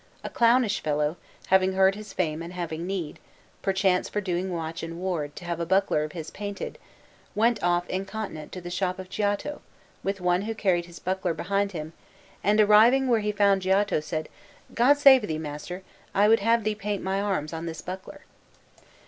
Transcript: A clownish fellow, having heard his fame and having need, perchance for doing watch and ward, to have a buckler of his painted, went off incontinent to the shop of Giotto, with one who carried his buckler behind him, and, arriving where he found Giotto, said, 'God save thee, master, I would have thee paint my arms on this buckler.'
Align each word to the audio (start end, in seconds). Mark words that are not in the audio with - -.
A 0.23 0.31
clownish 0.31 0.79
fellow, 0.79 1.15
having 1.49 1.73
heard 1.73 1.93
his 1.93 2.11
fame 2.11 2.41
and 2.41 2.53
having 2.53 2.87
need, 2.87 3.19
perchance 3.61 4.09
for 4.09 4.19
doing 4.19 4.51
watch 4.51 4.81
and 4.81 4.99
ward, 4.99 5.35
to 5.35 5.45
have 5.45 5.59
a 5.59 5.63
buckler 5.67 6.03
of 6.03 6.13
his 6.13 6.31
painted, 6.31 6.79
went 7.35 7.61
off 7.61 7.87
incontinent 7.87 8.51
to 8.53 8.61
the 8.61 8.71
shop 8.71 8.97
of 8.97 9.11
Giotto, 9.11 9.61
with 10.01 10.19
one 10.19 10.41
who 10.41 10.55
carried 10.55 10.85
his 10.87 10.97
buckler 10.97 11.35
behind 11.35 11.73
him, 11.73 11.93
and, 12.43 12.59
arriving 12.59 13.09
where 13.09 13.19
he 13.19 13.31
found 13.31 13.61
Giotto, 13.61 13.99
said, 13.99 14.27
'God 14.73 14.97
save 14.97 15.27
thee, 15.27 15.37
master, 15.37 15.83
I 16.15 16.27
would 16.27 16.39
have 16.39 16.63
thee 16.63 16.73
paint 16.73 17.03
my 17.03 17.21
arms 17.21 17.53
on 17.53 17.67
this 17.67 17.81
buckler.' 17.83 18.21